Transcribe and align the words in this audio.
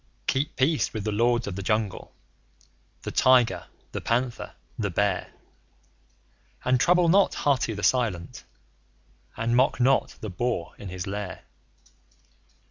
Keep 0.25 0.55
peace 0.55 0.93
with 0.95 1.03
the 1.03 1.11
Lords 1.11 1.45
of 1.45 1.55
the 1.55 1.61
Jungle 1.61 2.11
the 3.03 3.11
Tiger, 3.11 3.67
the 3.91 4.01
Panther, 4.01 4.53
the 4.75 4.89
Bear; 4.89 5.31
And 6.65 6.79
trouble 6.79 7.07
not 7.07 7.35
Hathi 7.35 7.75
the 7.75 7.83
Silent, 7.83 8.43
and 9.37 9.55
mock 9.55 9.79
not 9.79 10.15
the 10.19 10.29
Boar 10.31 10.73
in 10.79 10.89
his 10.89 11.05
lair. 11.05 11.43